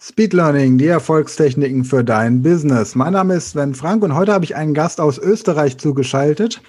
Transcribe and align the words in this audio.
Speed 0.00 0.32
Learning, 0.32 0.78
die 0.78 0.86
Erfolgstechniken 0.86 1.84
für 1.84 2.04
dein 2.04 2.40
Business. 2.40 2.94
Mein 2.94 3.14
Name 3.14 3.34
ist 3.34 3.50
Sven 3.50 3.74
Frank 3.74 4.04
und 4.04 4.14
heute 4.14 4.32
habe 4.32 4.44
ich 4.44 4.54
einen 4.54 4.72
Gast 4.72 5.00
aus 5.00 5.18
Österreich 5.18 5.76
zugeschaltet. 5.78 6.62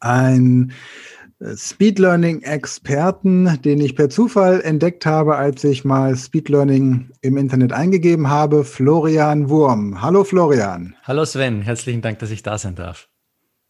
Ein 0.00 0.72
äh, 1.40 1.56
Speed 1.56 1.98
Learning 1.98 2.42
Experten, 2.42 3.58
den 3.62 3.80
ich 3.80 3.96
per 3.96 4.10
Zufall 4.10 4.60
entdeckt 4.60 5.06
habe, 5.06 5.36
als 5.36 5.64
ich 5.64 5.86
mal 5.86 6.14
Speed 6.14 6.50
Learning 6.50 7.08
im 7.22 7.38
Internet 7.38 7.72
eingegeben 7.72 8.28
habe, 8.28 8.64
Florian 8.64 9.48
Wurm. 9.48 10.02
Hallo 10.02 10.22
Florian. 10.22 10.94
Hallo 11.04 11.24
Sven, 11.24 11.62
herzlichen 11.62 12.02
Dank, 12.02 12.18
dass 12.18 12.30
ich 12.30 12.42
da 12.42 12.58
sein 12.58 12.74
darf. 12.74 13.08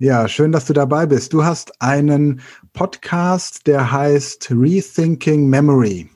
Ja, 0.01 0.27
schön, 0.27 0.51
dass 0.51 0.67
du 0.67 0.73
dabei 0.73 1.07
bist. 1.07 1.33
Du 1.33 1.45
hast 1.45 1.81
einen 1.81 2.41
Podcast, 2.73 3.69
der 3.69 3.93
heißt 3.93 4.51
Rethinking 4.51 5.49
Memory. 5.49 6.12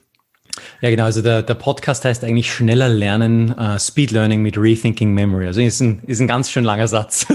Ja, 0.81 0.89
genau. 0.89 1.05
Also 1.05 1.21
der, 1.21 1.43
der 1.43 1.55
Podcast 1.55 2.05
heißt 2.05 2.23
eigentlich 2.23 2.51
schneller 2.51 2.89
lernen, 2.89 3.53
uh, 3.57 3.77
Speed 3.79 4.11
Learning 4.11 4.41
mit 4.41 4.57
Rethinking 4.57 5.13
Memory. 5.13 5.47
Also 5.47 5.61
ist 5.61 5.79
ein, 5.81 6.01
ist 6.07 6.19
ein 6.19 6.27
ganz 6.27 6.49
schön 6.49 6.63
langer 6.63 6.87
Satz. 6.87 7.25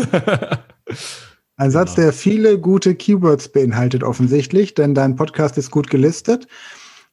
ein 1.56 1.70
Satz, 1.70 1.94
genau. 1.94 2.06
der 2.06 2.12
viele 2.12 2.58
gute 2.58 2.94
Keywords 2.94 3.48
beinhaltet 3.48 4.02
offensichtlich, 4.02 4.74
denn 4.74 4.94
dein 4.94 5.16
Podcast 5.16 5.58
ist 5.58 5.70
gut 5.70 5.90
gelistet. 5.90 6.46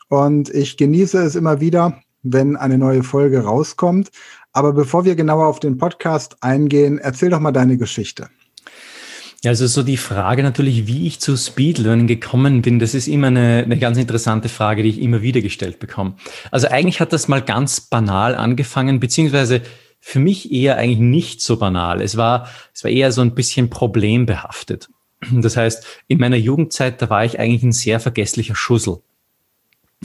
Und 0.09 0.49
ich 0.49 0.77
genieße 0.77 1.19
es 1.19 1.35
immer 1.35 1.61
wieder, 1.61 2.01
wenn 2.23 2.55
eine 2.55 2.77
neue 2.77 3.03
Folge 3.03 3.43
rauskommt. 3.43 4.09
Aber 4.51 4.73
bevor 4.73 5.05
wir 5.05 5.15
genauer 5.15 5.45
auf 5.45 5.59
den 5.59 5.77
Podcast 5.77 6.37
eingehen, 6.41 6.97
erzähl 6.97 7.29
doch 7.29 7.39
mal 7.39 7.51
deine 7.51 7.77
Geschichte. 7.77 8.29
Ja, 9.43 9.51
also 9.51 9.67
so 9.67 9.83
die 9.83 9.97
Frage 9.97 10.43
natürlich, 10.43 10.85
wie 10.87 11.07
ich 11.07 11.19
zu 11.19 11.37
Speed 11.37 11.77
Learning 11.77 12.07
gekommen 12.07 12.61
bin, 12.61 12.77
das 12.79 12.93
ist 12.93 13.07
immer 13.07 13.27
eine, 13.27 13.63
eine 13.63 13.79
ganz 13.79 13.97
interessante 13.97 14.49
Frage, 14.49 14.83
die 14.83 14.89
ich 14.89 15.01
immer 15.01 15.21
wieder 15.21 15.39
gestellt 15.39 15.79
bekomme. 15.79 16.15
Also 16.51 16.67
eigentlich 16.67 16.99
hat 16.99 17.13
das 17.13 17.29
mal 17.29 17.41
ganz 17.41 17.79
banal 17.79 18.35
angefangen, 18.35 18.99
beziehungsweise 18.99 19.61
für 20.01 20.19
mich 20.19 20.51
eher 20.51 20.77
eigentlich 20.77 20.99
nicht 20.99 21.41
so 21.41 21.57
banal. 21.57 22.01
Es 22.01 22.17
war, 22.17 22.49
es 22.73 22.83
war 22.83 22.91
eher 22.91 23.11
so 23.13 23.21
ein 23.21 23.33
bisschen 23.33 23.69
problembehaftet. 23.69 24.89
Das 25.31 25.57
heißt, 25.57 25.85
in 26.07 26.19
meiner 26.19 26.37
Jugendzeit, 26.37 27.01
da 27.01 27.09
war 27.09 27.25
ich 27.25 27.39
eigentlich 27.39 27.63
ein 27.63 27.73
sehr 27.73 27.99
vergesslicher 27.99 28.55
Schussel. 28.55 29.01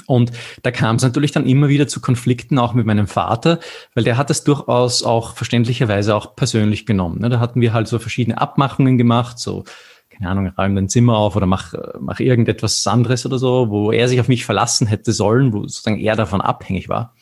Und 0.06 0.33
da 0.62 0.70
kam 0.70 0.97
es 0.97 1.03
natürlich 1.03 1.33
dann 1.33 1.47
immer 1.47 1.69
wieder 1.69 1.87
zu 1.87 2.00
Konflikten, 2.00 2.59
auch 2.59 2.75
mit 2.75 2.87
meinem 2.87 3.06
Vater, 3.06 3.61
weil 3.95 4.05
der 4.05 4.17
hat 4.17 4.28
das 4.28 4.45
durchaus 4.45 5.03
auch 5.03 5.34
verständlicherweise 5.34 6.14
auch 6.14 6.36
persönlich 6.36 6.84
genommen. 6.84 7.20
Ne? 7.20 7.28
Da 7.28 7.41
hatten 7.41 7.61
wir 7.61 7.73
halt 7.73 7.89
so 7.89 7.98
verschiedene 7.98 8.39
Abmachungen 8.39 8.98
gemacht, 8.98 9.39
so, 9.39 9.64
keine 10.11 10.31
Ahnung, 10.31 10.53
räum 10.59 10.75
dein 10.75 10.89
Zimmer 10.89 11.17
auf 11.17 11.36
oder 11.36 11.47
mach, 11.47 11.75
mach 12.01 12.20
irgendetwas 12.20 12.86
anderes 12.86 13.25
oder 13.25 13.39
so, 13.39 13.70
wo 13.70 13.92
er 13.92 14.09
sich 14.09 14.20
auf 14.20 14.28
mich 14.28 14.45
verlassen 14.45 14.86
hätte 14.86 15.12
sollen, 15.12 15.53
wo 15.53 15.62
sozusagen 15.62 15.98
er 15.98 16.17
davon 16.17 16.41
abhängig 16.41 16.89
war. 16.89 17.14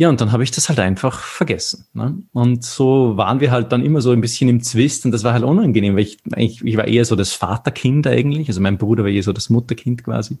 Ja, 0.00 0.08
und 0.08 0.20
dann 0.20 0.30
habe 0.30 0.44
ich 0.44 0.52
das 0.52 0.68
halt 0.68 0.78
einfach 0.78 1.18
vergessen. 1.18 1.86
Ne? 1.92 2.22
Und 2.32 2.64
so 2.64 3.16
waren 3.16 3.40
wir 3.40 3.50
halt 3.50 3.72
dann 3.72 3.84
immer 3.84 4.00
so 4.00 4.12
ein 4.12 4.20
bisschen 4.20 4.48
im 4.48 4.62
Zwist 4.62 5.04
und 5.04 5.10
das 5.10 5.24
war 5.24 5.32
halt 5.32 5.42
unangenehm, 5.42 5.94
weil 5.94 6.04
ich, 6.04 6.18
ich, 6.36 6.64
ich 6.64 6.76
war 6.76 6.86
eher 6.86 7.04
so 7.04 7.16
das 7.16 7.32
Vaterkind 7.32 8.06
eigentlich, 8.06 8.46
also 8.46 8.60
mein 8.60 8.78
Bruder 8.78 9.02
war 9.02 9.10
eher 9.10 9.24
so 9.24 9.32
das 9.32 9.50
Mutterkind 9.50 10.04
quasi. 10.04 10.38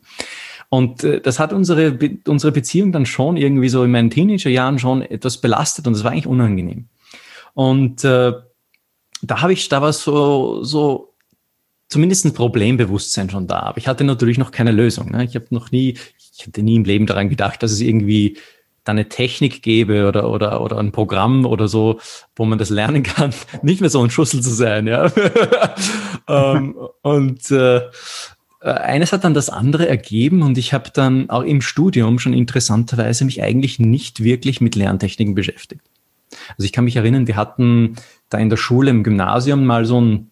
Und 0.68 1.02
äh, 1.04 1.20
das 1.20 1.38
hat 1.38 1.52
unsere, 1.52 1.98
unsere 2.26 2.52
Beziehung 2.52 2.92
dann 2.92 3.06
schon 3.06 3.36
irgendwie 3.36 3.68
so 3.68 3.84
in 3.84 3.90
meinen 3.90 4.10
Teenagerjahren 4.10 4.78
schon 4.78 5.02
etwas 5.02 5.38
belastet 5.38 5.86
und 5.86 5.94
das 5.94 6.04
war 6.04 6.12
eigentlich 6.12 6.26
unangenehm. 6.26 6.88
Und 7.54 8.04
äh, 8.04 8.32
da 9.22 9.42
habe 9.42 9.52
ich, 9.52 9.68
da 9.68 9.82
war 9.82 9.92
so, 9.92 10.62
so 10.62 11.14
zumindest 11.88 12.24
ein 12.26 12.34
Problembewusstsein 12.34 13.30
schon 13.30 13.46
da. 13.46 13.60
Aber 13.60 13.78
ich 13.78 13.88
hatte 13.88 14.04
natürlich 14.04 14.38
noch 14.38 14.50
keine 14.50 14.72
Lösung. 14.72 15.10
Ne? 15.10 15.24
Ich 15.24 15.34
habe 15.34 15.46
noch 15.50 15.70
nie, 15.70 15.96
ich 16.36 16.46
hätte 16.46 16.62
nie 16.62 16.76
im 16.76 16.84
Leben 16.84 17.06
daran 17.06 17.30
gedacht, 17.30 17.62
dass 17.62 17.72
es 17.72 17.80
irgendwie 17.80 18.36
da 18.84 18.92
eine 18.92 19.08
Technik 19.08 19.62
gäbe 19.62 20.06
oder, 20.06 20.30
oder, 20.30 20.60
oder 20.62 20.78
ein 20.78 20.92
Programm 20.92 21.44
oder 21.44 21.68
so, 21.68 22.00
wo 22.36 22.44
man 22.44 22.58
das 22.58 22.70
lernen 22.70 23.02
kann, 23.02 23.34
nicht 23.62 23.80
mehr 23.80 23.90
so 23.90 24.02
ein 24.02 24.10
Schussel 24.10 24.40
zu 24.40 24.50
sein. 24.50 24.86
Ja? 24.86 25.10
ähm, 26.28 26.76
und 27.02 27.50
äh, 27.50 27.82
eines 28.60 29.12
hat 29.12 29.24
dann 29.24 29.34
das 29.34 29.50
andere 29.50 29.88
ergeben 29.88 30.42
und 30.42 30.58
ich 30.58 30.72
habe 30.72 30.90
dann 30.92 31.30
auch 31.30 31.42
im 31.42 31.60
Studium 31.60 32.18
schon 32.18 32.32
interessanterweise 32.32 33.24
mich 33.24 33.42
eigentlich 33.42 33.78
nicht 33.78 34.22
wirklich 34.24 34.60
mit 34.60 34.74
Lerntechniken 34.74 35.34
beschäftigt. 35.34 35.82
Also 36.50 36.64
ich 36.64 36.72
kann 36.72 36.84
mich 36.84 36.96
erinnern, 36.96 37.26
wir 37.26 37.36
hatten 37.36 37.96
da 38.28 38.38
in 38.38 38.50
der 38.50 38.56
Schule 38.56 38.90
im 38.90 39.04
Gymnasium 39.04 39.64
mal 39.64 39.84
so 39.84 39.98
einen, 39.98 40.30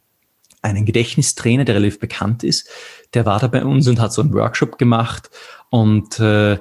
einen 0.61 0.85
Gedächtnistrainer, 0.85 1.65
der 1.65 1.77
relativ 1.77 2.01
bekannt 2.01 2.43
ist. 2.43 2.69
Der 3.15 3.27
war 3.27 3.39
da 3.39 3.47
bei 3.47 3.65
uns 3.65 3.87
und 3.87 4.01
hat 4.01 4.13
so 4.13 4.23
einen 4.23 4.35
Workshop 4.35 4.79
gemacht 4.79 5.31
und 5.71 6.19
äh, 6.19 6.59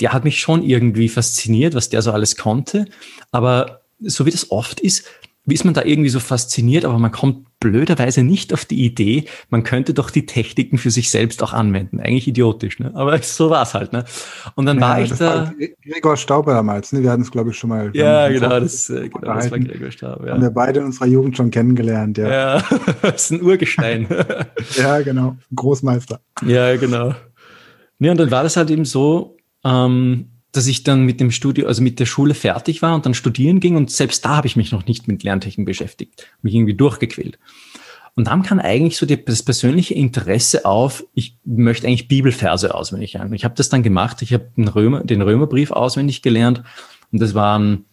der 0.00 0.12
hat 0.12 0.24
mich 0.24 0.40
schon 0.40 0.62
irgendwie 0.62 1.08
fasziniert, 1.08 1.74
was 1.74 1.88
der 1.88 2.02
so 2.02 2.12
alles 2.12 2.36
konnte. 2.36 2.86
Aber 3.30 3.82
so 4.00 4.26
wie 4.26 4.30
das 4.30 4.50
oft 4.50 4.80
ist, 4.80 5.06
wie 5.46 5.54
ist 5.54 5.64
man 5.64 5.74
da 5.74 5.84
irgendwie 5.84 6.10
so 6.10 6.20
fasziniert, 6.20 6.84
aber 6.84 6.98
man 6.98 7.12
kommt 7.12 7.46
blöderweise 7.60 8.22
nicht 8.22 8.52
auf 8.52 8.64
die 8.64 8.84
Idee, 8.84 9.24
man 9.48 9.62
könnte 9.62 9.94
doch 9.94 10.10
die 10.10 10.26
Techniken 10.26 10.76
für 10.76 10.90
sich 10.90 11.10
selbst 11.10 11.42
auch 11.42 11.52
anwenden. 11.52 12.00
Eigentlich 12.00 12.28
idiotisch, 12.28 12.78
ne? 12.80 12.90
Aber 12.94 13.16
so 13.22 13.48
war's 13.48 13.72
halt, 13.72 13.92
ne? 13.92 14.04
Und 14.56 14.66
dann 14.66 14.78
ja, 14.78 14.82
war 14.82 15.00
ich 15.00 15.12
da. 15.12 15.46
War 15.46 15.54
Gregor 15.82 16.16
Stauber 16.16 16.52
damals, 16.52 16.92
ne? 16.92 17.02
Wir 17.02 17.10
hatten 17.10 17.22
es, 17.22 17.30
glaube 17.30 17.50
ich, 17.50 17.56
schon 17.56 17.70
mal. 17.70 17.90
Ja, 17.94 18.28
genau, 18.28 18.60
das, 18.60 18.90
äh, 18.90 19.08
genau 19.08 19.34
das 19.34 19.50
war 19.50 19.58
Gregor 19.58 19.90
Stauber. 19.90 20.26
Ja. 20.26 20.34
Haben 20.34 20.42
wir 20.42 20.50
beide 20.50 20.80
in 20.80 20.86
unserer 20.86 21.06
Jugend 21.06 21.36
schon 21.36 21.50
kennengelernt, 21.50 22.18
ja. 22.18 22.28
Ja, 22.28 22.62
das 23.02 23.24
ist 23.24 23.30
ein 23.32 23.42
Urgestein. 23.42 24.08
ja, 24.76 25.00
genau. 25.00 25.36
Großmeister. 25.54 26.20
Ja, 26.44 26.76
genau. 26.76 27.14
Ja, 27.98 28.10
und 28.10 28.18
dann 28.18 28.30
war 28.30 28.42
das 28.42 28.56
halt 28.56 28.70
eben 28.70 28.84
so, 28.84 29.36
ähm, 29.64 30.35
dass 30.52 30.66
ich 30.66 30.84
dann 30.84 31.04
mit 31.04 31.20
dem 31.20 31.30
Studio, 31.30 31.66
also 31.66 31.82
mit 31.82 32.00
der 32.00 32.06
Schule 32.06 32.34
fertig 32.34 32.82
war 32.82 32.94
und 32.94 33.04
dann 33.04 33.14
studieren 33.14 33.60
ging 33.60 33.76
und 33.76 33.90
selbst 33.90 34.24
da 34.24 34.36
habe 34.36 34.46
ich 34.46 34.56
mich 34.56 34.72
noch 34.72 34.86
nicht 34.86 35.08
mit 35.08 35.22
Lerntechnik 35.22 35.66
beschäftigt, 35.66 36.26
mich 36.42 36.54
irgendwie 36.54 36.74
durchgequält. 36.74 37.38
Und 38.14 38.28
dann 38.28 38.42
kam 38.42 38.58
eigentlich 38.58 38.96
so 38.96 39.04
das 39.04 39.42
persönliche 39.42 39.92
Interesse 39.92 40.64
auf, 40.64 41.04
ich 41.12 41.36
möchte 41.44 41.86
eigentlich 41.86 42.08
Bibelverse 42.08 42.74
auswendig 42.74 43.12
lernen. 43.12 43.34
Ich 43.34 43.44
habe 43.44 43.54
das 43.54 43.68
dann 43.68 43.82
gemacht, 43.82 44.22
ich 44.22 44.32
habe 44.32 44.50
den, 44.56 44.68
Römer, 44.68 45.04
den 45.04 45.20
Römerbrief 45.20 45.70
auswendig 45.70 46.22
gelernt 46.22 46.62
und 47.12 47.20
das 47.20 47.34
waren, 47.34 47.84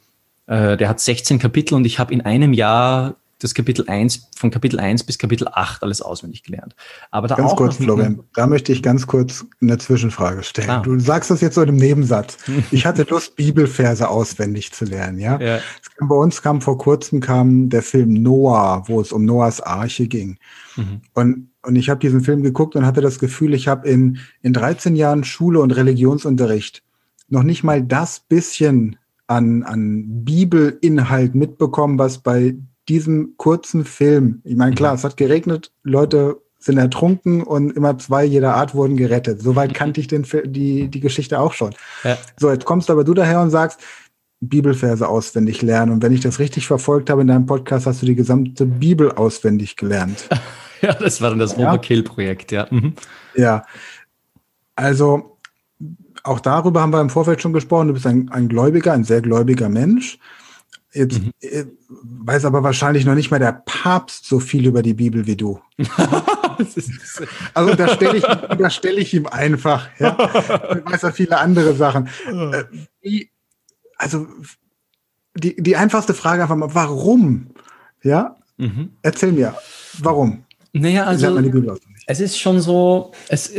äh, 0.48 0.78
der 0.78 0.88
hat 0.88 1.02
16 1.02 1.40
Kapitel 1.40 1.74
und 1.76 1.86
ich 1.86 2.00
habe 2.00 2.14
in 2.14 2.22
einem 2.22 2.54
Jahr 2.54 3.18
das 3.44 3.54
Kapitel 3.54 3.88
1, 3.88 4.30
von 4.36 4.52
Kapitel 4.52 4.80
1 4.80 5.04
bis 5.04 5.18
Kapitel 5.18 5.48
8 5.52 5.84
alles 5.84 6.02
auswendig 6.02 6.44
gelernt. 6.44 6.76
Aber 7.12 7.28
da 7.28 7.36
ganz 7.36 7.56
kurz, 7.56 7.78
Florian, 7.78 8.24
da 8.34 8.48
möchte 8.48 8.72
ich 8.72 8.82
ganz 8.82 9.08
kurz 9.08 9.46
eine 9.62 9.78
Zwischenfrage 9.78 10.44
stellen. 10.44 10.70
Ah. 10.70 10.80
Du 10.80 10.98
sagst 11.00 11.30
das 11.30 11.42
jetzt 11.42 11.56
so 11.56 11.62
in 11.62 11.70
einem 11.70 11.78
Nebensatz. 11.78 12.38
Ich 12.72 12.86
hatte 12.86 13.06
Lust, 13.10 13.36
Bibelverse 13.36 14.08
auswendig 14.10 14.72
zu 14.72 14.86
lernen, 14.86 15.20
ja. 15.20 15.40
ja. 15.40 15.60
Kam, 15.98 16.08
bei 16.08 16.16
uns 16.16 16.42
kam 16.42 16.62
vor 16.62 16.78
kurzem 16.78 17.20
kam 17.20 17.70
der 17.70 17.84
Film 17.84 18.14
Noah, 18.14 18.84
wo 18.88 19.02
es 19.02 19.12
um 19.12 19.26
Noahs 19.26 19.62
Arche 19.62 20.08
ging. 20.08 20.38
Mhm. 20.76 21.02
Und 21.14 21.50
und 21.66 21.78
ich 21.78 21.90
habe 21.90 22.00
diesen 22.00 22.22
Film 22.22 22.44
geguckt 22.44 22.76
und 22.76 22.86
hatte 22.86 23.00
das 23.00 23.20
Gefühl, 23.20 23.54
ich 23.54 23.70
habe 23.70 23.88
in, 23.88 24.20
in 24.42 24.52
13 24.52 24.96
Jahren 24.96 25.24
Schule 25.24 25.62
und 25.62 25.72
Religionsunterricht 25.72 26.84
noch 27.30 27.44
nicht 27.44 27.64
mal 27.64 27.82
das 27.82 28.20
bisschen 28.20 28.98
an, 29.28 29.64
an 29.64 30.26
Bibelinhalt 30.26 31.36
mitbekommen, 31.36 31.98
was 31.98 32.20
bei 32.20 32.56
diesem 32.90 33.36
kurzen 33.38 33.86
Film, 33.86 34.42
ich 34.44 34.56
meine, 34.56 34.76
klar, 34.76 34.92
mhm. 34.92 34.98
es 34.98 35.04
hat 35.04 35.18
geregnet, 35.18 35.72
Leute 35.84 36.42
sind 36.60 36.78
ertrunken 36.78 37.44
und 37.44 37.72
immer 37.72 37.98
zwei 37.98 38.24
jeder 38.24 38.56
Art 38.56 38.74
wurden 38.74 38.96
gerettet. 38.96 39.42
Soweit 39.42 39.74
kannte 39.74 40.00
ich 40.00 40.08
den, 40.08 40.26
die, 40.46 40.88
die 40.88 41.00
Geschichte 41.02 41.40
auch 41.40 41.54
schon. 41.54 41.76
Ja. 42.04 42.18
So, 42.40 42.50
jetzt 42.50 42.64
kommst 42.64 42.90
aber 42.90 43.04
du 43.04 43.14
daher 43.14 43.42
und 43.42 43.50
sagst, 43.50 43.82
Bibelverse 44.40 45.08
auswendig 45.08 45.62
lernen. 45.62 45.92
Und 45.92 46.04
wenn 46.04 46.14
ich 46.14 46.22
das 46.22 46.40
richtig 46.40 46.68
verfolgt 46.68 47.10
habe 47.10 47.22
in 47.22 47.28
deinem 47.28 47.46
Podcast, 47.46 47.86
hast 47.86 48.02
du 48.02 48.06
die 48.06 48.16
gesamte 48.16 48.66
Bibel 48.66 49.12
auswendig 49.12 49.76
gelernt. 49.76 50.30
ja, 50.82 50.94
das 50.94 51.22
war 51.22 51.30
dann 51.30 51.40
das 51.40 51.58
ja? 51.58 51.70
Overkill-Projekt, 51.70 52.52
ja. 52.52 52.68
Mhm. 52.70 52.94
Ja. 53.36 53.66
Also, 54.76 55.38
auch 56.24 56.40
darüber 56.40 56.82
haben 56.82 56.94
wir 56.94 57.02
im 57.02 57.10
Vorfeld 57.10 57.42
schon 57.42 57.54
gesprochen. 57.54 57.88
Du 57.88 57.94
bist 57.94 58.08
ein, 58.08 58.30
ein 58.32 58.48
Gläubiger, 58.48 58.94
ein 58.94 59.04
sehr 59.04 59.22
gläubiger 59.22 59.70
Mensch. 59.70 60.18
Jetzt 60.94 61.22
mhm. 61.22 61.32
Äh, 61.42 61.66
weiß 61.90 62.46
aber 62.46 62.64
wahrscheinlich 62.64 63.06
noch 63.06 63.16
nicht 63.16 63.32
mal 63.32 63.40
der 63.40 63.64
Papst 63.66 64.26
so 64.26 64.40
viel 64.40 64.68
über 64.68 64.84
die 64.84 64.94
Bibel 64.94 65.26
wie 65.26 65.36
du. 65.36 65.60
also 67.54 67.76
da 67.76 67.88
stelle 67.88 68.18
ich, 68.18 68.24
da 68.24 68.70
stelle 68.70 69.02
ich 69.02 69.14
ihm 69.14 69.26
einfach. 69.26 69.90
Ja, 70.00 70.16
ich 70.76 70.86
weiß 70.92 71.02
ja 71.02 71.12
viele 71.12 71.40
andere 71.40 71.74
Sachen. 71.74 72.08
Äh, 72.28 72.64
wie, 73.02 73.30
also 73.98 74.28
die, 75.36 75.56
die 75.62 75.76
einfachste 75.76 76.14
Frage 76.14 76.44
einfach 76.44 76.56
mal, 76.56 76.76
warum? 76.76 77.48
Ja, 78.04 78.36
mhm. 78.58 78.92
erzähl 79.02 79.32
mir, 79.32 79.56
warum? 80.00 80.46
Naja, 80.76 81.04
also 81.04 81.40
es 82.08 82.20
ist 82.20 82.40
schon 82.40 82.60
so, 82.60 83.12
es, 83.30 83.54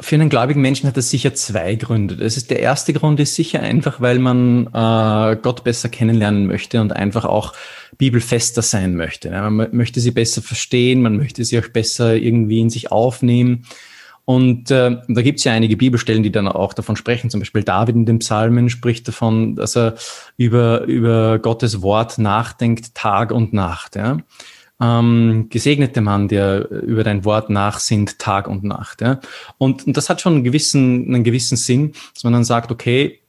für 0.00 0.16
einen 0.16 0.28
gläubigen 0.28 0.60
Menschen 0.60 0.88
hat 0.88 0.96
das 0.96 1.08
sicher 1.08 1.32
zwei 1.34 1.76
Gründe. 1.76 2.16
Das 2.16 2.36
ist, 2.36 2.50
der 2.50 2.58
erste 2.58 2.92
Grund 2.92 3.20
ist 3.20 3.36
sicher 3.36 3.60
einfach, 3.60 4.00
weil 4.00 4.18
man 4.18 4.66
äh, 4.66 5.36
Gott 5.40 5.62
besser 5.62 5.88
kennenlernen 5.88 6.46
möchte 6.46 6.80
und 6.80 6.92
einfach 6.92 7.24
auch 7.24 7.52
bibelfester 7.98 8.62
sein 8.62 8.96
möchte. 8.96 9.30
Man 9.30 9.68
möchte 9.76 10.00
sie 10.00 10.10
besser 10.10 10.42
verstehen, 10.42 11.02
man 11.02 11.16
möchte 11.16 11.44
sie 11.44 11.56
auch 11.60 11.68
besser 11.68 12.16
irgendwie 12.16 12.58
in 12.60 12.68
sich 12.68 12.90
aufnehmen. 12.90 13.66
Und 14.24 14.72
äh, 14.72 14.96
da 15.06 15.22
gibt 15.22 15.38
es 15.38 15.44
ja 15.44 15.52
einige 15.52 15.76
Bibelstellen, 15.76 16.24
die 16.24 16.32
dann 16.32 16.48
auch 16.48 16.72
davon 16.72 16.96
sprechen. 16.96 17.30
Zum 17.30 17.40
Beispiel 17.40 17.62
David 17.62 17.94
in 17.94 18.06
den 18.06 18.18
Psalmen 18.18 18.70
spricht 18.70 19.06
davon, 19.06 19.54
dass 19.54 19.76
er 19.76 19.94
über, 20.36 20.82
über 20.84 21.38
Gottes 21.38 21.80
Wort 21.82 22.18
nachdenkt, 22.18 22.94
Tag 22.94 23.30
und 23.30 23.52
Nacht. 23.52 23.96
Ja? 23.96 24.18
Ähm, 24.80 25.46
gesegnete 25.50 26.00
Mann, 26.00 26.28
der 26.28 26.68
über 26.68 27.04
dein 27.04 27.24
Wort 27.24 27.48
nachsinnt, 27.48 28.18
Tag 28.18 28.48
und 28.48 28.64
Nacht. 28.64 29.00
Ja? 29.00 29.20
Und, 29.56 29.86
und 29.86 29.96
das 29.96 30.10
hat 30.10 30.20
schon 30.20 30.34
einen 30.34 30.44
gewissen, 30.44 31.06
einen 31.14 31.24
gewissen 31.24 31.56
Sinn, 31.56 31.92
dass 32.12 32.24
man 32.24 32.32
dann 32.32 32.44
sagt, 32.44 32.72
okay, 32.72 33.20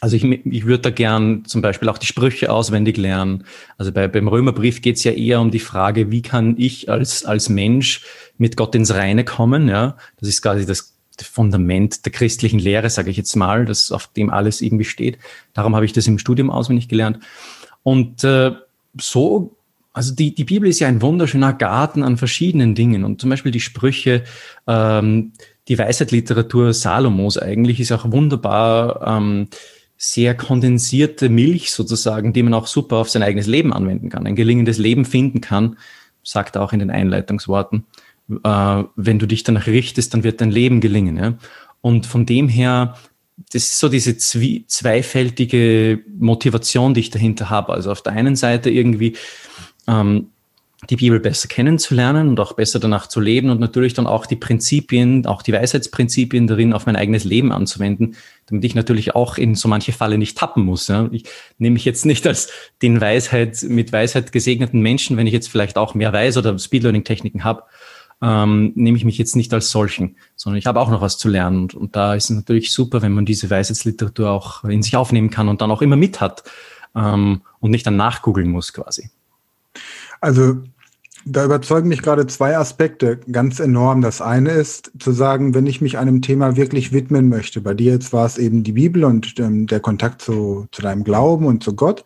also 0.00 0.16
ich, 0.16 0.24
ich 0.24 0.64
würde 0.64 0.82
da 0.82 0.90
gern 0.90 1.44
zum 1.44 1.60
Beispiel 1.60 1.88
auch 1.88 1.98
die 1.98 2.06
Sprüche 2.06 2.52
auswendig 2.52 2.96
lernen. 2.96 3.44
Also 3.76 3.92
bei, 3.92 4.06
beim 4.06 4.28
Römerbrief 4.28 4.80
geht 4.80 4.96
es 4.96 5.04
ja 5.04 5.12
eher 5.12 5.40
um 5.40 5.50
die 5.50 5.58
Frage, 5.58 6.10
wie 6.10 6.22
kann 6.22 6.54
ich 6.56 6.88
als, 6.88 7.24
als 7.24 7.48
Mensch 7.48 8.04
mit 8.38 8.56
Gott 8.56 8.74
ins 8.74 8.94
Reine 8.94 9.24
kommen? 9.24 9.68
Ja, 9.68 9.96
das 10.20 10.28
ist 10.28 10.42
quasi 10.42 10.66
das 10.66 10.94
Fundament 11.20 12.04
der 12.04 12.12
christlichen 12.12 12.60
Lehre, 12.60 12.90
sage 12.90 13.10
ich 13.10 13.16
jetzt 13.16 13.34
mal, 13.34 13.64
das 13.64 13.90
auf 13.90 14.06
dem 14.08 14.30
alles 14.30 14.60
irgendwie 14.60 14.84
steht. 14.84 15.18
Darum 15.52 15.74
habe 15.74 15.84
ich 15.84 15.92
das 15.92 16.06
im 16.06 16.18
Studium 16.18 16.50
auswendig 16.50 16.88
gelernt. 16.88 17.18
Und 17.82 18.22
äh, 18.22 18.52
so, 19.00 19.56
also 19.98 20.14
die, 20.14 20.32
die 20.32 20.44
Bibel 20.44 20.68
ist 20.68 20.78
ja 20.78 20.86
ein 20.86 21.02
wunderschöner 21.02 21.52
Garten 21.52 22.04
an 22.04 22.18
verschiedenen 22.18 22.76
Dingen. 22.76 23.02
Und 23.02 23.20
zum 23.20 23.30
Beispiel 23.30 23.50
die 23.50 23.58
Sprüche, 23.58 24.22
ähm, 24.68 25.32
die 25.66 25.76
Weisheitsliteratur 25.76 26.72
Salomos 26.72 27.36
eigentlich 27.36 27.80
ist 27.80 27.90
auch 27.90 28.08
wunderbar. 28.12 29.04
Ähm, 29.04 29.48
sehr 29.96 30.36
kondensierte 30.36 31.28
Milch 31.28 31.72
sozusagen, 31.72 32.32
die 32.32 32.44
man 32.44 32.54
auch 32.54 32.68
super 32.68 32.98
auf 32.98 33.10
sein 33.10 33.24
eigenes 33.24 33.48
Leben 33.48 33.72
anwenden 33.72 34.08
kann, 34.08 34.24
ein 34.24 34.36
gelingendes 34.36 34.78
Leben 34.78 35.04
finden 35.04 35.40
kann, 35.40 35.76
sagt 36.22 36.54
er 36.54 36.62
auch 36.62 36.72
in 36.72 36.78
den 36.78 36.92
Einleitungsworten. 36.92 37.84
Äh, 38.44 38.84
wenn 38.94 39.18
du 39.18 39.26
dich 39.26 39.42
danach 39.42 39.66
richtest, 39.66 40.14
dann 40.14 40.22
wird 40.22 40.40
dein 40.40 40.52
Leben 40.52 40.80
gelingen. 40.80 41.16
Ja? 41.16 41.34
Und 41.80 42.06
von 42.06 42.24
dem 42.24 42.48
her, 42.48 42.94
das 43.52 43.64
ist 43.64 43.80
so 43.80 43.88
diese 43.88 44.16
zweifältige 44.16 46.04
Motivation, 46.16 46.94
die 46.94 47.00
ich 47.00 47.10
dahinter 47.10 47.50
habe. 47.50 47.72
Also 47.72 47.90
auf 47.90 48.02
der 48.02 48.12
einen 48.12 48.36
Seite 48.36 48.70
irgendwie 48.70 49.16
ähm, 49.88 50.28
die 50.88 50.96
Bibel 50.96 51.18
besser 51.18 51.48
kennenzulernen 51.48 52.28
und 52.28 52.38
auch 52.38 52.52
besser 52.52 52.78
danach 52.78 53.08
zu 53.08 53.18
leben 53.18 53.50
und 53.50 53.58
natürlich 53.58 53.94
dann 53.94 54.06
auch 54.06 54.26
die 54.26 54.36
Prinzipien, 54.36 55.26
auch 55.26 55.42
die 55.42 55.52
Weisheitsprinzipien 55.52 56.46
darin 56.46 56.72
auf 56.72 56.86
mein 56.86 56.94
eigenes 56.94 57.24
Leben 57.24 57.50
anzuwenden, 57.50 58.14
damit 58.46 58.64
ich 58.64 58.76
natürlich 58.76 59.16
auch 59.16 59.38
in 59.38 59.56
so 59.56 59.66
manche 59.66 59.92
Falle 59.92 60.18
nicht 60.18 60.38
tappen 60.38 60.64
muss. 60.64 60.86
Ja. 60.86 61.08
Ich 61.10 61.24
nehme 61.58 61.74
mich 61.74 61.84
jetzt 61.84 62.06
nicht 62.06 62.24
als 62.28 62.48
den 62.80 63.00
Weisheit, 63.00 63.64
mit 63.64 63.92
Weisheit 63.92 64.30
gesegneten 64.30 64.80
Menschen, 64.80 65.16
wenn 65.16 65.26
ich 65.26 65.32
jetzt 65.32 65.48
vielleicht 65.48 65.78
auch 65.78 65.94
mehr 65.94 66.12
weiß 66.12 66.36
oder 66.36 66.56
Speedlearning-Techniken 66.56 67.42
habe, 67.42 67.64
ähm, 68.22 68.72
nehme 68.76 68.96
ich 68.96 69.04
mich 69.04 69.18
jetzt 69.18 69.34
nicht 69.34 69.52
als 69.52 69.70
solchen, 69.70 70.16
sondern 70.36 70.58
ich 70.58 70.66
habe 70.66 70.80
auch 70.80 70.90
noch 70.90 71.00
was 71.00 71.18
zu 71.18 71.28
lernen. 71.28 71.62
Und, 71.62 71.74
und 71.74 71.96
da 71.96 72.14
ist 72.14 72.30
es 72.30 72.36
natürlich 72.36 72.72
super, 72.72 73.02
wenn 73.02 73.12
man 73.12 73.24
diese 73.24 73.50
Weisheitsliteratur 73.50 74.30
auch 74.30 74.62
in 74.62 74.82
sich 74.82 74.96
aufnehmen 74.96 75.30
kann 75.30 75.48
und 75.48 75.60
dann 75.60 75.72
auch 75.72 75.82
immer 75.82 75.96
mit 75.96 76.20
hat 76.20 76.44
ähm, 76.94 77.42
und 77.58 77.72
nicht 77.72 77.86
dann 77.86 77.96
nachgoogeln 77.96 78.48
muss 78.48 78.72
quasi. 78.72 79.10
Also 80.20 80.58
da 81.24 81.44
überzeugen 81.44 81.88
mich 81.88 82.02
gerade 82.02 82.26
zwei 82.26 82.56
Aspekte 82.56 83.18
ganz 83.30 83.60
enorm. 83.60 84.00
Das 84.00 84.22
eine 84.22 84.50
ist 84.50 84.92
zu 84.98 85.12
sagen, 85.12 85.54
wenn 85.54 85.66
ich 85.66 85.80
mich 85.80 85.98
einem 85.98 86.22
Thema 86.22 86.56
wirklich 86.56 86.92
widmen 86.92 87.28
möchte. 87.28 87.60
Bei 87.60 87.74
dir 87.74 87.92
jetzt 87.92 88.12
war 88.12 88.24
es 88.24 88.38
eben 88.38 88.62
die 88.62 88.72
Bibel 88.72 89.04
und 89.04 89.38
ähm, 89.38 89.66
der 89.66 89.80
Kontakt 89.80 90.22
zu, 90.22 90.66
zu 90.72 90.82
deinem 90.82 91.04
Glauben 91.04 91.46
und 91.46 91.62
zu 91.62 91.74
Gott. 91.74 92.04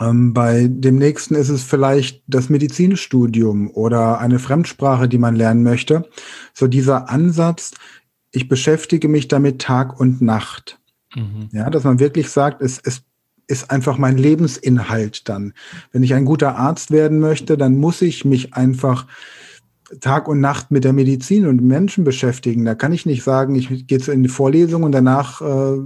Ähm, 0.00 0.32
bei 0.32 0.68
dem 0.68 0.96
nächsten 0.96 1.34
ist 1.34 1.48
es 1.48 1.62
vielleicht 1.64 2.22
das 2.26 2.48
Medizinstudium 2.48 3.70
oder 3.70 4.18
eine 4.18 4.38
Fremdsprache, 4.38 5.08
die 5.08 5.18
man 5.18 5.36
lernen 5.36 5.62
möchte. 5.62 6.08
So 6.54 6.68
dieser 6.68 7.10
Ansatz, 7.10 7.72
ich 8.30 8.48
beschäftige 8.48 9.08
mich 9.08 9.28
damit 9.28 9.60
Tag 9.60 9.98
und 9.98 10.22
Nacht. 10.22 10.78
Mhm. 11.14 11.48
Ja, 11.52 11.68
dass 11.68 11.84
man 11.84 12.00
wirklich 12.00 12.30
sagt, 12.30 12.62
es, 12.62 12.80
es 12.82 13.02
ist 13.46 13.70
einfach 13.70 13.98
mein 13.98 14.16
Lebensinhalt 14.16 15.28
dann. 15.28 15.52
Wenn 15.92 16.02
ich 16.02 16.14
ein 16.14 16.24
guter 16.24 16.56
Arzt 16.56 16.90
werden 16.90 17.20
möchte, 17.20 17.56
dann 17.56 17.76
muss 17.76 18.02
ich 18.02 18.24
mich 18.24 18.54
einfach 18.54 19.06
Tag 20.00 20.28
und 20.28 20.40
Nacht 20.40 20.70
mit 20.70 20.84
der 20.84 20.92
Medizin 20.92 21.46
und 21.46 21.62
Menschen 21.62 22.04
beschäftigen. 22.04 22.64
Da 22.64 22.74
kann 22.74 22.92
ich 22.92 23.04
nicht 23.04 23.22
sagen, 23.22 23.54
ich 23.54 23.86
gehe 23.86 23.98
in 23.98 24.22
die 24.22 24.28
Vorlesung 24.28 24.84
und 24.84 24.92
danach 24.92 25.40
äh, 25.42 25.78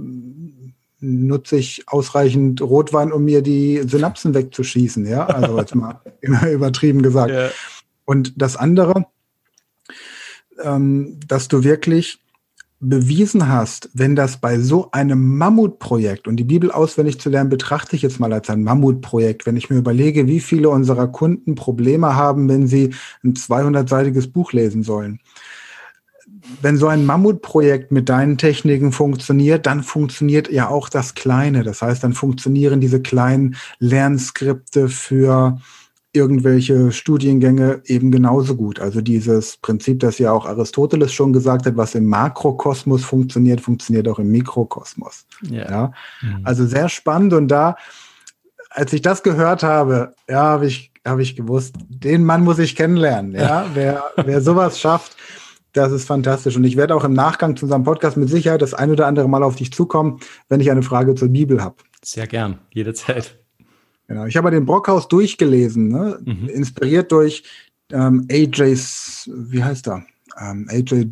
nutze 0.99 1.57
ich 1.57 1.83
ausreichend 1.87 2.61
Rotwein, 2.61 3.11
um 3.11 3.25
mir 3.25 3.41
die 3.41 3.83
Synapsen 3.85 4.33
wegzuschießen. 4.33 5.05
Ja, 5.05 5.25
also 5.25 5.57
jetzt 5.57 5.75
mal 5.75 6.01
immer 6.21 6.49
übertrieben 6.49 7.01
gesagt. 7.01 7.31
Ja. 7.31 7.49
Und 8.05 8.41
das 8.41 8.55
andere, 8.55 9.05
ähm, 10.63 11.19
dass 11.27 11.47
du 11.49 11.63
wirklich 11.63 12.19
bewiesen 12.79 13.47
hast, 13.47 13.89
wenn 13.93 14.15
das 14.15 14.37
bei 14.37 14.59
so 14.59 14.91
einem 14.91 15.37
Mammutprojekt, 15.37 16.27
und 16.27 16.35
die 16.35 16.43
Bibel 16.43 16.71
auswendig 16.71 17.19
zu 17.19 17.29
lernen, 17.29 17.49
betrachte 17.49 17.95
ich 17.95 18.03
jetzt 18.03 18.19
mal 18.19 18.31
als 18.31 18.49
ein 18.49 18.63
Mammutprojekt, 18.63 19.45
wenn 19.45 19.57
ich 19.57 19.69
mir 19.69 19.77
überlege, 19.77 20.27
wie 20.27 20.39
viele 20.39 20.69
unserer 20.69 21.07
Kunden 21.07 21.55
Probleme 21.55 22.15
haben, 22.15 22.47
wenn 22.49 22.67
sie 22.67 22.93
ein 23.23 23.33
200-seitiges 23.33 24.31
Buch 24.31 24.53
lesen 24.53 24.83
sollen. 24.83 25.19
Wenn 26.61 26.77
so 26.77 26.87
ein 26.87 27.05
Mammutprojekt 27.05 27.91
mit 27.91 28.09
deinen 28.09 28.37
Techniken 28.37 28.91
funktioniert, 28.91 29.65
dann 29.65 29.81
funktioniert 29.83 30.51
ja 30.51 30.69
auch 30.69 30.87
das 30.87 31.15
Kleine. 31.15 31.63
Das 31.63 31.81
heißt, 31.81 32.03
dann 32.03 32.13
funktionieren 32.13 32.79
diese 32.79 33.01
kleinen 33.01 33.55
Lernskripte 33.79 34.87
für 34.87 35.59
irgendwelche 36.17 36.91
Studiengänge 36.91 37.81
eben 37.85 38.11
genauso 38.11 38.55
gut. 38.55 38.79
Also 38.79 39.01
dieses 39.01 39.57
Prinzip, 39.57 40.01
das 40.01 40.17
ja 40.17 40.31
auch 40.31 40.45
Aristoteles 40.45 41.13
schon 41.13 41.31
gesagt 41.31 41.65
hat, 41.65 41.77
was 41.77 41.95
im 41.95 42.05
Makrokosmos 42.05 43.05
funktioniert, 43.05 43.61
funktioniert 43.61 44.07
auch 44.07 44.19
im 44.19 44.29
Mikrokosmos. 44.29 45.25
Ja. 45.49 45.69
ja? 45.69 45.91
Mhm. 46.21 46.41
Also 46.43 46.65
sehr 46.65 46.89
spannend 46.89 47.33
und 47.33 47.47
da, 47.47 47.77
als 48.69 48.91
ich 48.93 49.01
das 49.01 49.23
gehört 49.23 49.63
habe, 49.63 50.13
ja, 50.27 50.43
habe 50.43 50.67
ich, 50.67 50.91
habe 51.05 51.21
ich 51.21 51.35
gewusst, 51.35 51.75
den 51.87 52.25
Mann 52.25 52.43
muss 52.43 52.59
ich 52.59 52.75
kennenlernen. 52.75 53.33
Ja, 53.33 53.67
wer, 53.73 54.03
wer 54.17 54.41
sowas 54.41 54.79
schafft, 54.79 55.15
das 55.73 55.91
ist 55.91 56.05
fantastisch. 56.05 56.57
Und 56.57 56.63
ich 56.63 56.75
werde 56.75 56.95
auch 56.95 57.03
im 57.03 57.13
Nachgang 57.13 57.55
zu 57.55 57.65
unserem 57.65 57.83
Podcast 57.83 58.17
mit 58.17 58.29
Sicherheit 58.29 58.61
das 58.61 58.73
ein 58.73 58.91
oder 58.91 59.07
andere 59.07 59.29
Mal 59.29 59.43
auf 59.43 59.55
dich 59.55 59.71
zukommen, 59.71 60.19
wenn 60.49 60.59
ich 60.59 60.71
eine 60.71 60.83
Frage 60.83 61.15
zur 61.15 61.29
Bibel 61.29 61.63
habe. 61.63 61.75
Sehr 62.03 62.27
gern, 62.27 62.59
jederzeit. 62.71 63.37
Genau. 64.07 64.25
Ich 64.25 64.37
habe 64.37 64.51
den 64.51 64.65
Brockhaus 64.65 65.07
durchgelesen, 65.07 65.89
ne? 65.89 66.19
Mhm. 66.23 66.47
inspiriert 66.47 67.11
durch 67.11 67.43
ähm, 67.91 68.25
AJ's, 68.31 69.29
wie 69.33 69.63
heißt 69.63 69.87
er? 69.87 70.05
Ähm, 70.39 70.67
AJ 70.69 71.09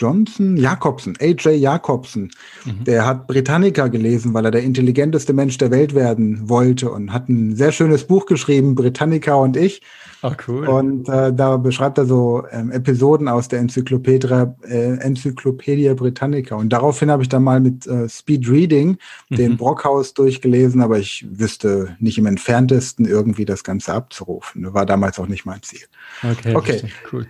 Johnson, 0.00 0.56
Jakobsen, 0.56 1.16
AJ 1.20 1.56
Jakobsen. 1.56 2.30
Mhm. 2.64 2.84
Der 2.84 3.06
hat 3.06 3.26
Britannica 3.26 3.88
gelesen, 3.88 4.32
weil 4.32 4.46
er 4.46 4.50
der 4.50 4.62
intelligenteste 4.62 5.34
Mensch 5.34 5.58
der 5.58 5.70
Welt 5.70 5.94
werden 5.94 6.48
wollte 6.48 6.90
und 6.90 7.12
hat 7.12 7.28
ein 7.28 7.54
sehr 7.54 7.70
schönes 7.70 8.04
Buch 8.04 8.24
geschrieben, 8.24 8.74
Britannica 8.74 9.34
und 9.34 9.56
ich. 9.56 9.82
Ach, 10.22 10.36
cool. 10.48 10.66
Und 10.66 11.08
äh, 11.08 11.32
da 11.32 11.56
beschreibt 11.56 11.98
er 11.98 12.06
so 12.06 12.44
ähm, 12.50 12.70
Episoden 12.70 13.28
aus 13.28 13.48
der 13.48 13.60
Enzyklopädie, 13.60 14.28
äh, 14.68 14.96
Enzyklopädie 14.98 15.92
Britannica. 15.94 16.56
Und 16.56 16.70
daraufhin 16.70 17.10
habe 17.10 17.22
ich 17.22 17.28
dann 17.28 17.42
mal 17.42 17.60
mit 17.60 17.86
äh, 17.86 18.08
Speed 18.08 18.48
Reading 18.48 18.96
mhm. 19.28 19.36
den 19.36 19.56
Brockhaus 19.56 20.14
durchgelesen, 20.14 20.82
aber 20.82 20.98
ich 20.98 21.26
wüsste 21.30 21.96
nicht 22.00 22.18
im 22.18 22.26
entferntesten 22.26 23.06
irgendwie 23.06 23.44
das 23.44 23.64
Ganze 23.64 23.92
abzurufen. 23.92 24.72
War 24.72 24.86
damals 24.86 25.18
auch 25.18 25.28
nicht 25.28 25.44
mein 25.44 25.62
Ziel. 25.62 25.86
Okay, 26.22 26.54
okay. 26.54 26.82
cool. 27.12 27.26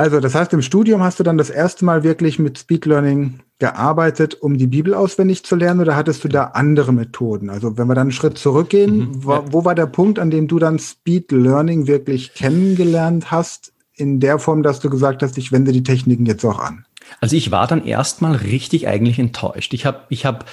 Also, 0.00 0.18
das 0.18 0.34
heißt, 0.34 0.54
im 0.54 0.62
Studium 0.62 1.02
hast 1.02 1.20
du 1.20 1.24
dann 1.24 1.36
das 1.36 1.50
erste 1.50 1.84
Mal 1.84 2.02
wirklich 2.02 2.38
mit 2.38 2.56
Speed 2.56 2.86
Learning 2.86 3.40
gearbeitet, 3.58 4.34
um 4.40 4.56
die 4.56 4.66
Bibel 4.66 4.94
auswendig 4.94 5.44
zu 5.44 5.56
lernen, 5.56 5.80
oder 5.80 5.94
hattest 5.94 6.24
du 6.24 6.28
da 6.28 6.44
andere 6.54 6.90
Methoden? 6.90 7.50
Also, 7.50 7.76
wenn 7.76 7.86
wir 7.86 7.94
dann 7.94 8.04
einen 8.04 8.12
Schritt 8.12 8.38
zurückgehen, 8.38 8.96
mhm, 8.96 9.24
wo, 9.26 9.44
wo 9.50 9.64
war 9.66 9.74
der 9.74 9.84
Punkt, 9.84 10.18
an 10.18 10.30
dem 10.30 10.48
du 10.48 10.58
dann 10.58 10.78
Speed 10.78 11.32
Learning 11.32 11.86
wirklich 11.86 12.32
kennengelernt 12.32 13.30
hast, 13.30 13.74
in 13.92 14.20
der 14.20 14.38
Form, 14.38 14.62
dass 14.62 14.80
du 14.80 14.88
gesagt 14.88 15.22
hast, 15.22 15.36
ich 15.36 15.52
wende 15.52 15.70
die 15.70 15.82
Techniken 15.82 16.24
jetzt 16.24 16.46
auch 16.46 16.60
an? 16.60 16.86
Also, 17.20 17.36
ich 17.36 17.50
war 17.50 17.66
dann 17.66 17.84
erstmal 17.84 18.36
richtig 18.36 18.88
eigentlich 18.88 19.18
enttäuscht. 19.18 19.74
Ich 19.74 19.84
habe, 19.84 19.98
ich 20.08 20.24
habe, 20.24 20.46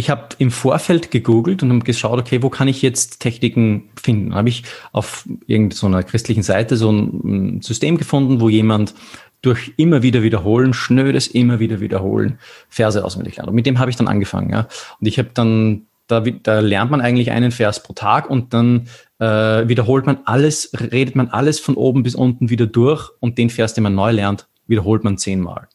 ich 0.00 0.10
habe 0.10 0.28
im 0.38 0.50
Vorfeld 0.50 1.10
gegoogelt 1.10 1.62
und 1.62 1.70
habe 1.70 1.84
geschaut, 1.84 2.18
okay, 2.18 2.42
wo 2.42 2.48
kann 2.48 2.68
ich 2.68 2.80
jetzt 2.80 3.20
Techniken 3.20 3.90
finden? 4.00 4.34
Habe 4.34 4.48
ich 4.48 4.64
auf 4.92 5.28
irgendeiner 5.46 6.02
christlichen 6.02 6.42
Seite 6.42 6.76
so 6.76 6.90
ein 6.90 7.60
System 7.60 7.98
gefunden, 7.98 8.40
wo 8.40 8.48
jemand 8.48 8.94
durch 9.42 9.72
immer 9.76 10.02
wieder 10.02 10.22
wiederholen, 10.22 10.72
schnödes 10.72 11.26
immer 11.26 11.60
wieder 11.60 11.80
wiederholen, 11.80 12.38
Verse 12.68 13.02
auswendig 13.04 13.36
lernt. 13.36 13.50
Und 13.50 13.54
mit 13.54 13.66
dem 13.66 13.78
habe 13.78 13.90
ich 13.90 13.96
dann 13.96 14.08
angefangen. 14.08 14.50
Ja. 14.50 14.68
Und 15.00 15.06
ich 15.06 15.18
habe 15.18 15.30
dann, 15.34 15.82
da, 16.06 16.20
da 16.20 16.60
lernt 16.60 16.90
man 16.90 17.02
eigentlich 17.02 17.30
einen 17.30 17.50
Vers 17.50 17.82
pro 17.82 17.92
Tag 17.92 18.28
und 18.28 18.54
dann 18.54 18.88
äh, 19.18 19.68
wiederholt 19.68 20.06
man 20.06 20.20
alles, 20.24 20.72
redet 20.74 21.14
man 21.14 21.28
alles 21.28 21.60
von 21.60 21.74
oben 21.74 22.02
bis 22.02 22.14
unten 22.14 22.48
wieder 22.48 22.66
durch 22.66 23.10
und 23.20 23.36
den 23.36 23.50
Vers, 23.50 23.74
den 23.74 23.84
man 23.84 23.94
neu 23.94 24.12
lernt, 24.12 24.48
wiederholt 24.66 25.04
man 25.04 25.18
zehnmal. 25.18 25.68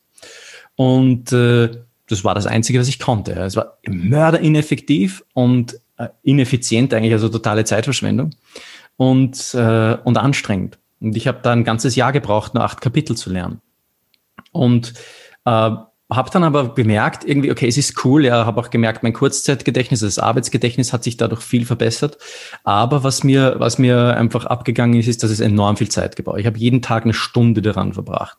Und 0.75 1.31
äh, 1.31 1.69
das 2.07 2.23
war 2.23 2.35
das 2.35 2.45
Einzige, 2.45 2.79
was 2.79 2.87
ich 2.87 2.99
konnte. 2.99 3.33
Es 3.33 3.55
war 3.55 3.77
mörderineffektiv 3.87 5.23
und 5.33 5.79
äh, 5.97 6.07
ineffizient 6.23 6.93
eigentlich, 6.93 7.13
also 7.13 7.29
totale 7.29 7.65
Zeitverschwendung 7.65 8.31
und, 8.97 9.53
äh, 9.53 9.97
und 10.03 10.17
anstrengend. 10.17 10.77
Und 11.01 11.15
ich 11.17 11.27
habe 11.27 11.39
da 11.41 11.51
ein 11.51 11.63
ganzes 11.63 11.95
Jahr 11.95 12.11
gebraucht, 12.11 12.53
nur 12.53 12.63
acht 12.63 12.81
Kapitel 12.81 13.15
zu 13.15 13.29
lernen. 13.29 13.61
Und 14.51 14.93
äh, 15.45 15.71
habe 16.11 16.29
dann 16.29 16.43
aber 16.43 16.65
bemerkt, 16.65 17.27
irgendwie, 17.27 17.51
okay, 17.51 17.67
es 17.67 17.77
ist 17.77 18.05
cool, 18.05 18.25
ja, 18.25 18.45
habe 18.45 18.61
auch 18.61 18.69
gemerkt, 18.69 19.01
mein 19.01 19.13
Kurzzeitgedächtnis, 19.13 20.01
das 20.01 20.19
Arbeitsgedächtnis 20.19 20.93
hat 20.93 21.03
sich 21.03 21.17
dadurch 21.17 21.41
viel 21.41 21.65
verbessert. 21.65 22.17
Aber 22.63 23.03
was 23.03 23.23
mir, 23.23 23.55
was 23.57 23.79
mir 23.79 24.15
einfach 24.15 24.45
abgegangen 24.45 24.99
ist, 24.99 25.07
ist, 25.07 25.23
dass 25.23 25.31
es 25.31 25.39
enorm 25.39 25.77
viel 25.77 25.89
Zeit 25.89 26.15
gebraucht. 26.15 26.39
Ich 26.39 26.45
habe 26.45 26.59
jeden 26.59 26.81
Tag 26.81 27.03
eine 27.03 27.13
Stunde 27.13 27.61
daran 27.61 27.93
verbracht. 27.93 28.37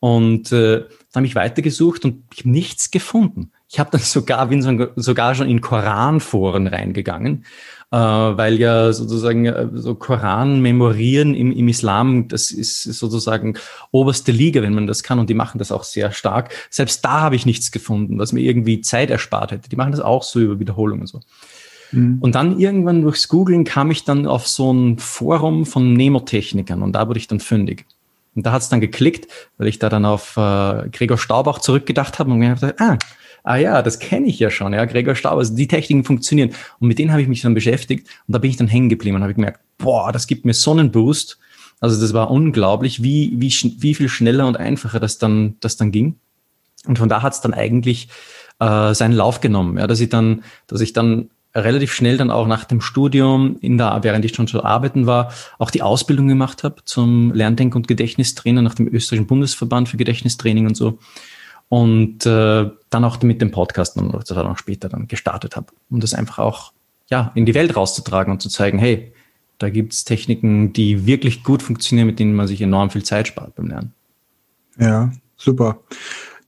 Und 0.00 0.52
äh, 0.52 0.80
dann 1.12 1.22
habe 1.22 1.26
ich 1.26 1.34
weitergesucht 1.34 2.04
und 2.04 2.24
ich 2.32 2.40
habe 2.40 2.50
nichts 2.50 2.90
gefunden. 2.90 3.50
Ich 3.68 3.78
habe 3.78 3.90
dann 3.90 4.00
sogar, 4.02 4.46
bin 4.46 4.92
sogar 4.96 5.34
schon 5.34 5.48
in 5.48 5.60
Koranforen 5.60 6.66
reingegangen 6.66 7.44
äh, 7.90 7.96
weil 7.96 8.58
ja 8.58 8.92
sozusagen 8.92 9.46
äh, 9.46 9.68
so 9.74 9.94
Koran 9.94 10.60
memorieren 10.60 11.34
im, 11.34 11.52
im 11.52 11.68
Islam, 11.68 12.28
das 12.28 12.50
ist 12.50 12.82
sozusagen 12.82 13.54
oberste 13.90 14.32
Liga, 14.32 14.62
wenn 14.62 14.74
man 14.74 14.86
das 14.86 15.02
kann 15.02 15.18
und 15.18 15.30
die 15.30 15.34
machen 15.34 15.58
das 15.58 15.72
auch 15.72 15.84
sehr 15.84 16.12
stark. 16.12 16.52
Selbst 16.70 17.04
da 17.04 17.20
habe 17.20 17.36
ich 17.36 17.46
nichts 17.46 17.70
gefunden, 17.70 18.18
was 18.18 18.32
mir 18.32 18.40
irgendwie 18.40 18.80
Zeit 18.82 19.10
erspart 19.10 19.52
hätte. 19.52 19.68
Die 19.70 19.76
machen 19.76 19.92
das 19.92 20.00
auch 20.00 20.22
so 20.22 20.40
über 20.40 20.60
Wiederholungen 20.60 21.06
so. 21.06 21.20
Mhm. 21.92 22.18
Und 22.20 22.34
dann 22.34 22.60
irgendwann 22.60 23.02
durchs 23.02 23.28
Googlen 23.28 23.64
kam 23.64 23.90
ich 23.90 24.04
dann 24.04 24.26
auf 24.26 24.46
so 24.46 24.70
ein 24.70 24.98
Forum 24.98 25.64
von 25.64 25.94
Nemotechnikern 25.94 26.82
und 26.82 26.92
da 26.92 27.08
wurde 27.08 27.18
ich 27.18 27.28
dann 27.28 27.40
fündig. 27.40 27.86
Und 28.38 28.46
da 28.46 28.52
hat 28.52 28.62
es 28.62 28.68
dann 28.68 28.80
geklickt, 28.80 29.26
weil 29.56 29.66
ich 29.66 29.80
da 29.80 29.88
dann 29.88 30.04
auf 30.04 30.36
äh, 30.36 30.88
Gregor 30.92 31.18
Staubach 31.18 31.58
zurückgedacht 31.58 32.20
habe 32.20 32.30
und 32.30 32.38
mir 32.38 32.54
gedacht, 32.54 32.80
ah, 32.80 32.96
ah 33.42 33.56
ja, 33.56 33.82
das 33.82 33.98
kenne 33.98 34.28
ich 34.28 34.38
ja 34.38 34.48
schon, 34.48 34.74
ja, 34.74 34.84
Gregor 34.84 35.16
Staub, 35.16 35.38
also 35.38 35.56
die 35.56 35.66
Techniken 35.66 36.04
funktionieren. 36.04 36.50
Und 36.78 36.86
mit 36.86 37.00
denen 37.00 37.10
habe 37.10 37.20
ich 37.20 37.26
mich 37.26 37.42
dann 37.42 37.54
beschäftigt 37.54 38.06
und 38.28 38.34
da 38.34 38.38
bin 38.38 38.48
ich 38.48 38.56
dann 38.56 38.68
hängen 38.68 38.90
geblieben 38.90 39.16
und 39.16 39.24
habe 39.24 39.34
gemerkt, 39.34 39.58
boah, 39.76 40.12
das 40.12 40.28
gibt 40.28 40.44
mir 40.44 40.54
so 40.54 40.70
einen 40.70 40.92
Boost. 40.92 41.40
Also 41.80 42.00
das 42.00 42.12
war 42.12 42.30
unglaublich, 42.30 43.02
wie, 43.02 43.32
wie, 43.34 43.52
wie 43.80 43.94
viel 43.94 44.08
schneller 44.08 44.46
und 44.46 44.56
einfacher 44.56 45.00
das 45.00 45.18
dann, 45.18 45.56
das 45.58 45.76
dann 45.76 45.90
ging. 45.90 46.14
Und 46.86 46.96
von 46.96 47.08
da 47.08 47.22
hat 47.22 47.32
es 47.32 47.40
dann 47.40 47.54
eigentlich 47.54 48.06
äh, 48.60 48.94
seinen 48.94 49.14
Lauf 49.14 49.40
genommen, 49.40 49.78
ja, 49.78 49.88
dass 49.88 49.98
ich 49.98 50.10
dann, 50.10 50.44
dass 50.68 50.80
ich 50.80 50.92
dann 50.92 51.28
relativ 51.54 51.92
schnell 51.92 52.16
dann 52.16 52.30
auch 52.30 52.46
nach 52.46 52.64
dem 52.64 52.80
Studium, 52.80 53.56
in 53.60 53.78
der, 53.78 53.98
während 54.02 54.24
ich 54.24 54.34
schon 54.34 54.46
zu 54.46 54.64
arbeiten 54.64 55.06
war, 55.06 55.32
auch 55.58 55.70
die 55.70 55.82
Ausbildung 55.82 56.28
gemacht 56.28 56.64
habe 56.64 56.84
zum 56.84 57.32
Lerndenk- 57.32 57.74
und 57.74 57.88
Gedächtnistrainer 57.88 58.62
nach 58.62 58.74
dem 58.74 58.86
österreichischen 58.86 59.26
Bundesverband 59.26 59.88
für 59.88 59.96
Gedächtnistraining 59.96 60.66
und 60.66 60.76
so 60.76 60.98
und 61.68 62.24
äh, 62.26 62.70
dann 62.90 63.04
auch 63.04 63.20
mit 63.22 63.40
dem 63.40 63.50
Podcast 63.50 63.96
dann 63.96 64.08
noch 64.08 64.58
später 64.58 64.88
dann 64.88 65.08
gestartet 65.08 65.56
habe, 65.56 65.66
um 65.90 66.00
das 66.00 66.14
einfach 66.14 66.38
auch 66.38 66.72
ja 67.10 67.32
in 67.34 67.46
die 67.46 67.54
Welt 67.54 67.76
rauszutragen 67.76 68.32
und 68.32 68.40
zu 68.40 68.48
zeigen, 68.48 68.78
hey, 68.78 69.12
da 69.58 69.70
gibt's 69.70 70.04
Techniken, 70.04 70.72
die 70.72 71.06
wirklich 71.06 71.42
gut 71.42 71.62
funktionieren, 71.62 72.06
mit 72.06 72.18
denen 72.18 72.34
man 72.34 72.46
sich 72.46 72.62
enorm 72.62 72.90
viel 72.90 73.02
Zeit 73.02 73.28
spart 73.28 73.54
beim 73.56 73.66
Lernen. 73.66 73.92
Ja, 74.78 75.12
super. 75.36 75.80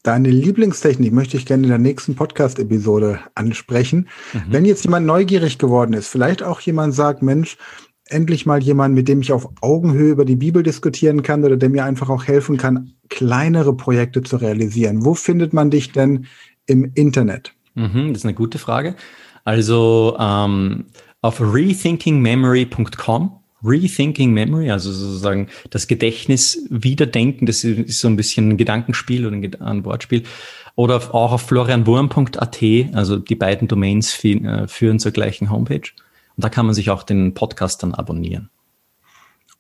Deine 0.03 0.31
Lieblingstechnik 0.31 1.13
möchte 1.13 1.37
ich 1.37 1.45
gerne 1.45 1.65
in 1.65 1.69
der 1.69 1.79
nächsten 1.79 2.15
Podcast-Episode 2.15 3.21
ansprechen. 3.35 4.09
Mhm. 4.33 4.43
Wenn 4.49 4.65
jetzt 4.65 4.85
jemand 4.85 5.07
neugierig 5.07 5.59
geworden 5.59 5.93
ist, 5.93 6.09
vielleicht 6.09 6.43
auch 6.43 6.61
jemand 6.61 6.95
sagt, 6.95 7.23
Mensch, 7.23 7.59
endlich 8.07 8.47
mal 8.47 8.63
jemand, 8.63 8.95
mit 8.95 9.09
dem 9.09 9.21
ich 9.21 9.33
auf 9.33 9.49
Augenhöhe 9.61 10.13
über 10.13 10.25
die 10.25 10.37
Bibel 10.37 10.63
diskutieren 10.63 11.23
kann 11.23 11.45
oder 11.45 11.57
der 11.57 11.69
mir 11.69 11.85
einfach 11.85 12.09
auch 12.09 12.25
helfen 12.25 12.57
kann, 12.57 12.93
kleinere 13.09 13.77
Projekte 13.77 14.23
zu 14.23 14.37
realisieren. 14.37 15.05
Wo 15.05 15.15
findet 15.15 15.53
man 15.53 15.71
dich 15.71 15.93
denn 15.93 16.27
im 16.67 16.91
Internet? 16.95 17.53
Mhm, 17.75 18.09
das 18.09 18.19
ist 18.19 18.25
eine 18.25 18.35
gute 18.35 18.59
Frage. 18.59 18.97
Also 19.45 20.17
ähm, 20.19 20.87
auf 21.21 21.41
rethinkingmemory.com 21.41 23.40
Rethinking 23.63 24.33
Memory, 24.33 24.71
also 24.71 24.93
sozusagen 24.93 25.49
das 25.71 25.87
Gedächtnis 25.87 26.67
wiederdenken, 26.71 27.47
das 27.47 27.65
ist 27.65 28.01
so 28.01 28.09
ein 28.09 28.17
bisschen 28.17 28.51
ein 28.51 28.57
Gedankenspiel 28.57 29.27
oder 29.27 29.37
ein 29.61 29.85
Wortspiel. 29.85 30.25
Oder 30.77 30.97
auch 31.15 31.33
auf 31.33 31.43
florianwurm.at, 31.43 32.63
also 32.95 33.17
die 33.17 33.35
beiden 33.35 33.69
Domains 33.69 34.25
äh, 34.25 34.67
führen 34.67 34.99
zur 34.99 35.13
gleichen 35.13 35.51
Homepage. 35.51 35.91
Und 36.37 36.45
da 36.45 36.49
kann 36.49 36.65
man 36.65 36.75
sich 36.75 36.91
auch 36.91 37.03
den 37.03 37.35
Podcast 37.35 37.83
dann 37.83 37.95
abonnieren. 37.95 38.49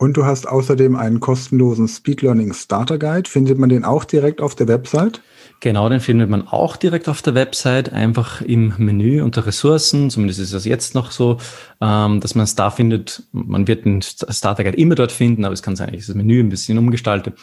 Und 0.00 0.16
du 0.16 0.24
hast 0.24 0.48
außerdem 0.48 0.96
einen 0.96 1.20
kostenlosen 1.20 1.86
Speed 1.86 2.22
Learning 2.22 2.54
Starter 2.54 2.96
Guide. 2.96 3.28
Findet 3.28 3.58
man 3.58 3.68
den 3.68 3.84
auch 3.84 4.04
direkt 4.04 4.40
auf 4.40 4.54
der 4.54 4.66
Website? 4.66 5.20
Genau, 5.60 5.90
den 5.90 6.00
findet 6.00 6.30
man 6.30 6.48
auch 6.48 6.76
direkt 6.76 7.06
auf 7.06 7.20
der 7.20 7.34
Website, 7.34 7.92
einfach 7.92 8.40
im 8.40 8.72
Menü 8.78 9.20
unter 9.20 9.44
Ressourcen. 9.44 10.08
Zumindest 10.08 10.40
ist 10.40 10.54
das 10.54 10.64
jetzt 10.64 10.94
noch 10.94 11.10
so, 11.10 11.36
ähm, 11.82 12.18
dass 12.20 12.34
man 12.34 12.44
es 12.44 12.54
da 12.54 12.70
findet. 12.70 13.24
Man 13.32 13.68
wird 13.68 13.84
den 13.84 14.00
Starter 14.00 14.64
Guide 14.64 14.78
immer 14.78 14.94
dort 14.94 15.12
finden, 15.12 15.44
aber 15.44 15.52
es 15.52 15.62
kann 15.62 15.76
sein, 15.76 15.88
dass 15.88 16.00
ich 16.00 16.06
das 16.06 16.16
Menü 16.16 16.40
ein 16.40 16.48
bisschen 16.48 16.78
umgestalte. 16.78 17.34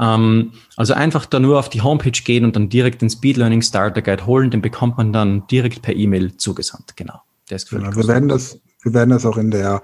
Ähm, 0.00 0.52
also 0.78 0.94
einfach 0.94 1.26
da 1.26 1.40
nur 1.40 1.58
auf 1.58 1.68
die 1.68 1.82
Homepage 1.82 2.22
gehen 2.24 2.46
und 2.46 2.56
dann 2.56 2.70
direkt 2.70 3.02
den 3.02 3.10
Speed 3.10 3.36
Learning 3.36 3.60
Starter 3.60 4.00
Guide 4.00 4.24
holen. 4.24 4.50
Den 4.50 4.62
bekommt 4.62 4.96
man 4.96 5.12
dann 5.12 5.46
direkt 5.48 5.82
per 5.82 5.94
E-Mail 5.94 6.38
zugesandt. 6.38 6.96
Genau. 6.96 7.20
Der 7.50 7.56
ist 7.56 7.68
genau, 7.68 7.94
wir 7.94 8.08
werden 8.08 8.30
das 8.30 8.58
wir 8.82 8.94
werden 8.94 9.10
das 9.10 9.26
auch 9.26 9.36
in 9.36 9.50
der 9.50 9.82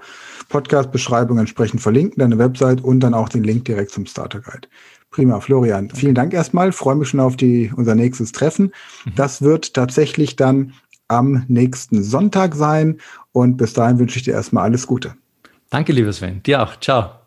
Podcast-Beschreibung 0.49 1.37
entsprechend 1.37 1.81
verlinken, 1.81 2.19
deine 2.19 2.37
Website 2.37 2.81
und 2.81 2.99
dann 3.01 3.13
auch 3.13 3.29
den 3.29 3.43
Link 3.43 3.65
direkt 3.65 3.91
zum 3.91 4.05
Starter 4.05 4.39
Guide. 4.39 4.67
Prima, 5.11 5.39
Florian. 5.39 5.89
Vielen 5.89 6.15
Dank 6.15 6.33
erstmal. 6.33 6.71
Freue 6.71 6.95
mich 6.95 7.09
schon 7.09 7.19
auf 7.19 7.37
die, 7.37 7.71
unser 7.75 7.95
nächstes 7.95 8.31
Treffen. 8.31 8.73
Mhm. 9.05 9.15
Das 9.15 9.41
wird 9.41 9.73
tatsächlich 9.73 10.35
dann 10.35 10.73
am 11.07 11.45
nächsten 11.47 12.03
Sonntag 12.03 12.55
sein. 12.55 12.97
Und 13.31 13.57
bis 13.57 13.73
dahin 13.73 13.99
wünsche 13.99 14.17
ich 14.17 14.23
dir 14.23 14.33
erstmal 14.33 14.63
alles 14.63 14.87
Gute. 14.87 15.15
Danke, 15.69 15.93
lieber 15.93 16.11
Sven. 16.13 16.41
Dir 16.43 16.63
auch. 16.63 16.79
Ciao. 16.79 17.24